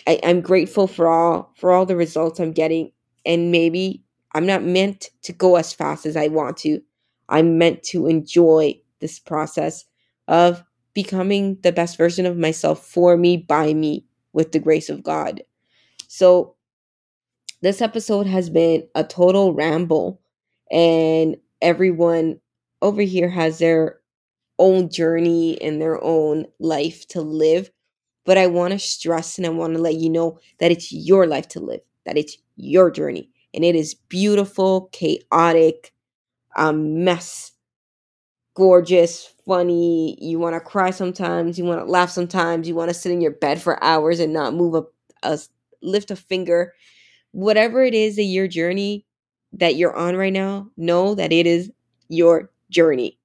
I, 0.07 0.19
I'm 0.25 0.41
grateful 0.41 0.87
for 0.87 1.09
all 1.09 1.53
for 1.57 1.73
all 1.73 1.87
the 1.87 1.97
results 1.97 2.41
I'm 2.41 2.53
getting 2.53 2.93
and 3.25 3.53
maybe 3.53 4.03
I'm 4.35 4.47
not 4.47 4.63
meant 4.63 5.11
to 5.23 5.33
go 5.33 5.57
as 5.57 5.73
fast 5.73 6.07
as 6.07 6.17
I 6.17 6.29
want 6.29 6.57
to. 6.59 6.81
I'm 7.29 7.59
meant 7.59 7.83
to 7.85 8.07
enjoy 8.07 8.81
this 9.01 9.19
process 9.19 9.85
of 10.29 10.65
becoming 10.95 11.59
the 11.63 11.73
best 11.73 11.97
version 11.97 12.27
of 12.27 12.37
myself 12.37 12.85
for 12.87 13.17
me, 13.17 13.37
by 13.37 13.75
me, 13.75 14.05
with 14.33 14.53
the 14.53 14.59
grace 14.59 14.89
of 14.89 15.03
God. 15.03 15.43
So, 16.09 16.57
this 17.61 17.81
episode 17.81 18.27
has 18.27 18.51
been 18.51 18.89
a 18.95 19.05
total 19.05 19.55
ramble, 19.55 20.21
and 20.71 21.37
everyone 21.63 22.41
over 22.83 23.03
here 23.03 23.31
has 23.31 23.59
their 23.59 24.01
own 24.59 24.91
journey 24.91 25.61
and 25.63 25.81
their 25.81 26.03
own 26.03 26.47
life 26.61 27.07
to 27.09 27.23
live. 27.23 27.71
But 28.25 28.39
I 28.39 28.49
want 28.49 28.73
to 28.73 28.79
stress 28.79 29.39
and 29.39 29.47
I 29.47 29.51
want 29.51 29.75
to 29.75 29.81
let 29.81 29.97
you 29.97 30.11
know 30.11 30.39
that 30.59 30.73
it's 30.73 30.93
your 30.93 31.27
life 31.27 31.49
to 31.49 31.61
live, 31.61 31.81
that 32.07 32.19
it's 32.19 32.37
your 32.57 32.91
journey 32.91 33.31
and 33.55 33.65
it 33.65 33.75
is 33.77 33.95
beautiful, 33.95 34.91
chaotic, 34.93 35.93
a 36.57 36.73
mess, 36.73 37.53
gorgeous, 38.55 39.35
funny. 39.47 40.17
You 40.21 40.39
want 40.39 40.55
to 40.55 40.61
cry 40.61 40.91
sometimes, 40.91 41.59
you 41.59 41.65
want 41.65 41.81
to 41.81 41.91
laugh 41.91 42.11
sometimes, 42.11 42.69
you 42.69 42.75
want 42.75 42.91
to 42.91 42.95
sit 42.95 43.13
in 43.13 43.21
your 43.21 43.33
bed 43.33 43.61
for 43.61 43.83
hours 43.83 44.21
and 44.21 44.33
not 44.33 44.55
move 44.55 44.75
a, 44.75 44.85
a 45.23 45.39
lift 45.83 46.11
a 46.11 46.17
finger. 46.17 46.75
Whatever 47.33 47.83
it 47.83 47.95
is 47.95 48.17
that 48.17 48.25
your 48.25 48.49
journey 48.49 49.07
that 49.55 49.77
you're 49.77 49.97
on 49.97 50.17
right 50.17 50.33
now, 50.33 50.71
know 50.77 51.15
that 51.15 51.33
it 51.33 51.47
is 51.47 51.71
your 52.09 52.51
journey. 52.71 53.19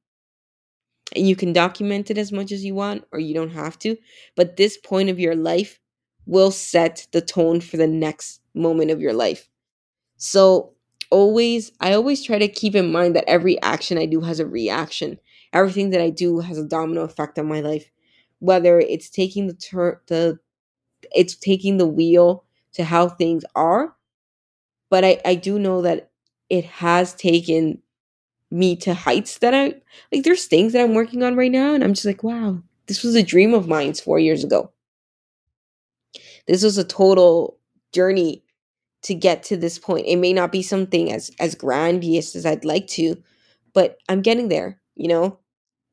And 1.15 1.27
you 1.27 1.35
can 1.35 1.53
document 1.53 2.11
it 2.11 2.17
as 2.17 2.31
much 2.31 2.51
as 2.51 2.65
you 2.65 2.75
want, 2.75 3.05
or 3.11 3.19
you 3.19 3.33
don't 3.33 3.51
have 3.51 3.79
to. 3.79 3.95
But 4.35 4.57
this 4.57 4.77
point 4.77 5.09
of 5.09 5.19
your 5.19 5.35
life 5.35 5.79
will 6.25 6.51
set 6.51 7.07
the 7.11 7.21
tone 7.21 7.61
for 7.61 7.77
the 7.77 7.87
next 7.87 8.41
moment 8.53 8.91
of 8.91 8.99
your 8.99 9.13
life. 9.13 9.47
So 10.17 10.73
always 11.11 11.71
I 11.81 11.93
always 11.93 12.23
try 12.23 12.39
to 12.39 12.47
keep 12.47 12.75
in 12.75 12.91
mind 12.91 13.15
that 13.15 13.29
every 13.29 13.61
action 13.61 13.97
I 13.97 14.07
do 14.07 14.21
has 14.21 14.39
a 14.39 14.47
reaction. 14.47 15.19
Everything 15.53 15.91
that 15.91 16.01
I 16.01 16.09
do 16.11 16.39
has 16.39 16.57
a 16.57 16.67
domino 16.67 17.03
effect 17.03 17.39
on 17.39 17.47
my 17.47 17.61
life. 17.61 17.91
Whether 18.39 18.79
it's 18.79 19.09
taking 19.09 19.47
the 19.47 19.53
turn 19.53 19.97
the 20.07 20.39
it's 21.15 21.35
taking 21.35 21.77
the 21.77 21.87
wheel 21.87 22.45
to 22.73 22.85
how 22.85 23.09
things 23.09 23.45
are. 23.55 23.95
But 24.89 25.05
I, 25.05 25.21
I 25.25 25.35
do 25.35 25.59
know 25.59 25.81
that 25.81 26.11
it 26.49 26.65
has 26.65 27.13
taken 27.13 27.81
me 28.49 28.75
to 28.77 28.93
heights 28.93 29.39
that 29.39 29.53
I 29.53 29.75
like 30.11 30.23
there's 30.23 30.45
things 30.45 30.73
that 30.73 30.81
I'm 30.81 30.93
working 30.93 31.23
on 31.23 31.35
right 31.35 31.51
now 31.51 31.73
and 31.73 31.83
I'm 31.83 31.93
just 31.93 32.05
like, 32.05 32.23
wow, 32.23 32.61
this 32.87 33.03
was 33.03 33.15
a 33.15 33.23
dream 33.23 33.53
of 33.53 33.67
mine 33.67 33.93
four 33.93 34.19
years 34.19 34.43
ago. 34.43 34.71
This 36.47 36.63
was 36.63 36.77
a 36.77 36.83
total 36.83 37.57
journey 37.93 38.43
to 39.03 39.13
get 39.13 39.43
to 39.43 39.57
this 39.57 39.77
point. 39.77 40.07
It 40.07 40.15
may 40.17 40.33
not 40.33 40.51
be 40.51 40.61
something 40.61 41.11
as 41.11 41.31
as 41.39 41.55
grandiose 41.55 42.35
as 42.35 42.45
I'd 42.45 42.65
like 42.65 42.87
to, 42.87 43.21
but 43.73 43.97
I'm 44.09 44.21
getting 44.21 44.49
there, 44.49 44.79
you 44.95 45.07
know. 45.07 45.39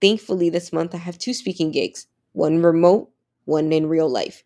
Thankfully 0.01 0.51
this 0.51 0.73
month 0.73 0.95
I 0.95 0.99
have 0.99 1.19
two 1.19 1.35
speaking 1.35 1.71
gigs, 1.71 2.07
one 2.33 2.63
remote, 2.63 3.11
one 3.47 3.73
in 3.73 3.87
real 3.87 4.09
life. 4.09 4.45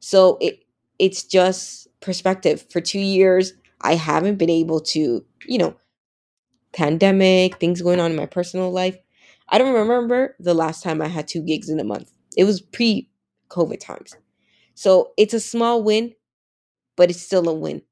So 0.00 0.38
it 0.40 0.64
it's 0.98 1.24
just 1.24 1.88
perspective. 2.00 2.66
For 2.70 2.80
2 2.80 2.98
years 2.98 3.52
I 3.80 3.94
haven't 3.94 4.36
been 4.36 4.50
able 4.50 4.80
to, 4.80 5.24
you 5.46 5.58
know, 5.58 5.76
pandemic, 6.72 7.58
things 7.58 7.82
going 7.82 8.00
on 8.00 8.10
in 8.12 8.16
my 8.16 8.26
personal 8.26 8.70
life. 8.70 8.96
I 9.48 9.58
don't 9.58 9.74
remember 9.74 10.36
the 10.40 10.54
last 10.54 10.82
time 10.82 11.00
I 11.00 11.08
had 11.08 11.28
two 11.28 11.42
gigs 11.42 11.68
in 11.68 11.80
a 11.80 11.84
month. 11.84 12.12
It 12.36 12.44
was 12.44 12.60
pre 12.60 13.08
COVID 13.50 13.80
times. 13.80 14.16
So 14.74 15.12
it's 15.18 15.34
a 15.34 15.40
small 15.40 15.82
win, 15.82 16.14
but 16.96 17.10
it's 17.10 17.22
still 17.22 17.48
a 17.48 17.54
win. 17.54 17.82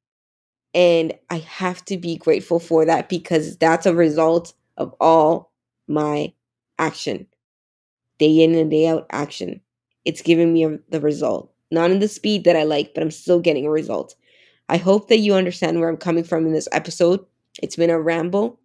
And 0.75 1.15
I 1.31 1.39
have 1.39 1.85
to 1.87 1.99
be 1.99 2.17
grateful 2.17 2.61
for 2.61 2.85
that 2.87 3.09
because 3.09 3.57
that's 3.59 3.87
a 3.87 3.95
result 3.95 4.55
of 4.77 4.95
all 5.01 5.53
my 5.89 6.33
action. 6.79 7.27
Day 8.19 8.43
in 8.43 8.55
and 8.55 8.71
day 8.71 8.87
out 8.89 9.07
action. 9.11 9.61
It's 10.05 10.23
giving 10.23 10.53
me 10.53 10.79
the 10.89 11.01
result. 11.01 11.53
Not 11.71 11.91
in 11.91 11.99
the 12.01 12.09
speed 12.09 12.45
that 12.45 12.57
I 12.57 12.65
like, 12.65 12.95
but 12.95 13.03
I'm 13.03 13.11
still 13.11 13.41
getting 13.41 13.67
a 13.67 13.71
result. 13.71 14.15
I 14.69 14.77
hope 14.79 15.09
that 15.09 15.19
you 15.19 15.35
understand 15.35 15.79
where 15.79 15.89
I'm 15.89 15.97
coming 15.97 16.25
from 16.25 16.47
in 16.47 16.53
this 16.53 16.69
episode. 16.73 17.25
It's 17.63 17.77
been 17.77 17.91
a 17.91 18.01
ramble, 18.01 18.59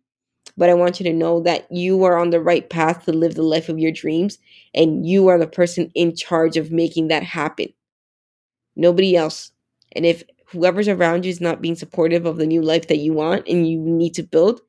but 0.58 0.70
I 0.70 0.74
want 0.74 1.00
you 1.00 1.04
to 1.06 1.14
know 1.14 1.42
that 1.42 1.68
you 1.72 2.04
are 2.04 2.18
on 2.18 2.30
the 2.30 2.42
right 2.42 2.70
path 2.70 3.06
to 3.06 3.12
live 3.12 3.36
the 3.36 3.44
life 3.44 3.70
of 3.70 3.80
your 3.80 3.92
dreams, 3.92 4.38
and 4.74 5.08
you 5.08 5.28
are 5.28 5.38
the 5.38 5.48
person 5.48 5.92
in 5.96 6.16
charge 6.16 6.58
of 6.58 6.72
making 6.72 7.10
that 7.10 7.24
happen. 7.24 7.68
Nobody 8.76 9.16
else. 9.16 9.52
And 9.92 10.06
if 10.06 10.24
whoever's 10.48 10.88
around 10.88 11.26
you 11.26 11.32
is 11.32 11.42
not 11.42 11.62
being 11.62 11.76
supportive 11.76 12.26
of 12.26 12.38
the 12.38 12.48
new 12.48 12.62
life 12.62 12.88
that 12.88 12.98
you 12.98 13.14
want 13.14 13.48
and 13.48 13.70
you 13.70 13.78
need 13.78 14.14
to 14.16 14.24
build, 14.24 14.62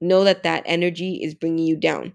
know 0.00 0.24
that 0.24 0.42
that 0.42 0.62
energy 0.66 1.22
is 1.22 1.34
bringing 1.34 1.64
you 1.64 1.76
down. 1.76 2.12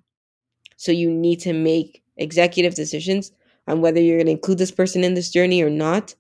So 0.76 0.92
you 0.92 1.10
need 1.10 1.40
to 1.42 1.54
make 1.54 2.04
executive 2.18 2.76
decisions 2.76 3.32
on 3.68 3.82
whether 3.82 4.00
you're 4.00 4.18
going 4.18 4.28
to 4.28 4.34
include 4.34 4.58
this 4.58 4.72
person 4.72 5.04
in 5.04 5.14
this 5.14 5.32
journey 5.32 5.62
or 5.64 5.70
not, 5.70 6.16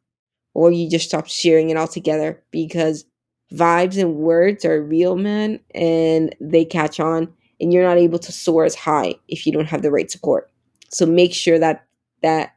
or 0.54 0.72
you 0.72 0.90
just 0.90 1.08
stop 1.08 1.28
sharing 1.28 1.70
it 1.70 1.78
altogether 1.78 2.42
because 2.52 3.06
vibes 3.54 4.00
and 4.00 4.16
words 4.16 4.66
are 4.66 4.82
real, 4.82 5.16
man, 5.16 5.60
and 5.76 6.36
they 6.40 6.66
catch 6.66 7.00
on, 7.00 7.32
and 7.60 7.74
you're 7.74 7.84
not 7.84 7.98
able 7.98 8.20
to 8.20 8.32
soar 8.32 8.66
as 8.66 8.76
high 8.76 9.16
if 9.28 9.46
you 9.46 9.52
don't 9.52 9.68
have 9.68 9.82
the 9.82 9.92
right 9.92 10.10
support. 10.10 10.50
So 10.90 11.06
make 11.06 11.34
sure 11.34 11.60
that 11.60 11.86
that 12.22 12.56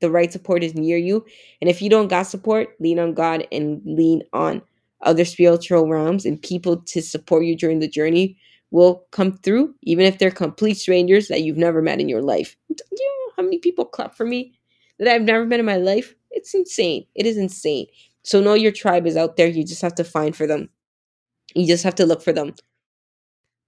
the 0.00 0.10
right 0.10 0.32
support 0.32 0.62
is 0.62 0.74
near 0.74 0.96
you. 0.96 1.24
And 1.60 1.68
if 1.68 1.80
you 1.82 1.90
don't 1.90 2.08
got 2.08 2.26
support, 2.26 2.68
lean 2.80 2.98
on 2.98 3.14
God 3.14 3.46
and 3.52 3.82
lean 3.84 4.22
on 4.32 4.62
other 5.02 5.24
spiritual 5.24 5.88
realms 5.88 6.24
and 6.24 6.40
people 6.40 6.78
to 6.78 7.02
support 7.02 7.44
you 7.44 7.56
during 7.56 7.80
the 7.80 7.88
journey 7.88 8.36
will 8.70 9.04
come 9.10 9.36
through, 9.38 9.74
even 9.82 10.04
if 10.04 10.18
they're 10.18 10.30
complete 10.30 10.74
strangers 10.74 11.28
that 11.28 11.42
you've 11.42 11.56
never 11.56 11.82
met 11.82 12.00
in 12.00 12.08
your 12.08 12.22
life. 12.22 12.56
How 13.36 13.42
many 13.42 13.58
people 13.58 13.84
clap 13.84 14.14
for 14.14 14.24
me 14.24 14.52
that 15.00 15.14
I've 15.14 15.22
never 15.22 15.44
met 15.44 15.60
in 15.60 15.66
my 15.66 15.76
life? 15.76 16.14
It's 16.30 16.54
insane. 16.54 17.06
It 17.16 17.26
is 17.26 17.36
insane. 17.36 17.86
So 18.22 18.40
know 18.40 18.54
your 18.54 18.72
tribe 18.72 19.06
is 19.06 19.16
out 19.16 19.36
there. 19.36 19.48
You 19.48 19.64
just 19.64 19.82
have 19.82 19.94
to 19.96 20.04
find 20.04 20.36
for 20.36 20.46
them. 20.46 20.68
You 21.54 21.66
just 21.66 21.84
have 21.84 21.96
to 21.96 22.06
look 22.06 22.22
for 22.22 22.32
them. 22.32 22.54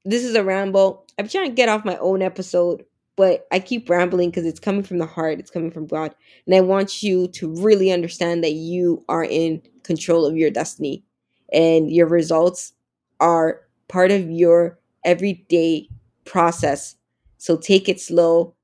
This 0.05 0.25
is 0.25 0.37
a 0.37 0.45
ramble. 0.45 1.07
I'm 1.19 1.29
trying 1.29 1.51
to 1.51 1.55
get 1.55 1.69
off 1.69 1.85
my 1.85 1.97
own 1.97 2.23
episode 2.23 2.85
but 3.17 3.47
I 3.53 3.59
keep 3.59 3.91
rambling 3.91 4.31
because 4.31 4.47
it's 4.47 4.61
coming 4.61 4.83
from 4.83 4.99
the 4.99 5.07
heart, 5.07 5.39
it's 5.39 5.51
coming 5.51 5.71
from 5.71 5.87
God. 5.87 6.15
And 6.47 6.55
I 6.55 6.61
want 6.61 7.03
you 7.03 7.29
to 7.29 7.55
really 7.63 7.93
understand 7.93 8.43
that 8.43 8.53
you 8.53 9.05
are 9.09 9.25
in 9.25 9.63
control 9.83 10.25
of 10.25 10.37
your 10.37 10.51
destiny 10.51 11.05
and 11.53 11.91
your 11.91 12.07
results 12.07 12.73
are 13.21 13.61
part 13.89 14.11
of 14.11 14.31
your 14.31 14.79
everyday 15.05 15.89
process. 16.25 16.97
So 17.39 17.57
take 17.57 17.89
it 17.89 18.01
slow, 18.01 18.55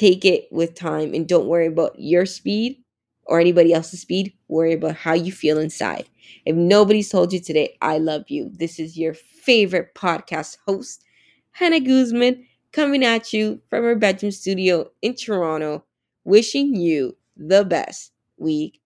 take 0.00 0.24
it 0.24 0.48
with 0.50 0.74
time, 0.74 1.12
and 1.14 1.28
don't 1.28 1.46
worry 1.46 1.66
about 1.66 1.98
your 1.98 2.24
speed 2.26 2.82
or 3.26 3.38
anybody 3.38 3.72
else's 3.72 4.00
speed. 4.00 4.32
Worry 4.48 4.72
about 4.72 4.96
how 4.96 5.12
you 5.12 5.30
feel 5.30 5.58
inside. 5.58 6.06
If 6.46 6.56
nobody's 6.56 7.10
told 7.10 7.32
you 7.32 7.40
today, 7.40 7.76
I 7.82 7.98
love 7.98 8.24
you, 8.28 8.50
this 8.52 8.78
is 8.78 8.96
your 8.96 9.14
favorite 9.14 9.94
podcast 9.94 10.56
host, 10.66 11.04
Hannah 11.52 11.80
Guzman 11.80 12.46
coming 12.72 13.04
at 13.04 13.32
you 13.32 13.60
from 13.68 13.84
her 13.84 13.96
bedroom 13.96 14.30
studio 14.32 14.90
in 15.02 15.14
Toronto, 15.14 15.84
wishing 16.24 16.74
you 16.74 17.16
the 17.36 17.64
best 17.64 18.12
week. 18.38 18.80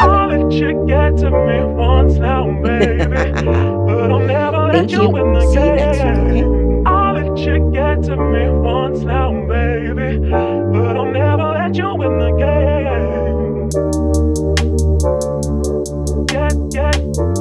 I'll 0.00 0.28
let 0.28 0.52
you 0.52 0.84
get 0.86 1.16
to 1.18 1.30
me 1.30 1.64
once 1.64 2.14
now, 2.14 2.44
baby. 2.62 2.96
but 3.44 4.10
I'll 4.10 4.18
never 4.20 4.58
let 4.68 4.72
Thank 4.72 4.90
you, 4.92 5.02
you. 5.02 5.08
win 5.10 5.32
the 5.32 5.40
See 5.42 5.60
you 5.60 5.76
game. 5.76 5.76
next 5.76 6.04
week, 6.04 6.20
okay? 6.20 6.44
I'll 6.86 7.14
let 7.14 7.38
you 7.38 7.70
get 7.72 8.02
to 8.04 8.16
me 8.16 8.48
once 8.50 9.00
now, 9.00 9.32
baby. 9.92 10.18
But 10.30 10.96
I'll 10.96 11.12
never 11.12 11.52
let 11.58 11.74
you 11.76 11.94
win 11.94 12.18
the 12.18 12.30
game. 12.38 13.68
Yeah, 16.32 16.48
yeah. 16.70 17.33